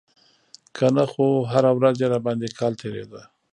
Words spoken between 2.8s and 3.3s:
تېرېده.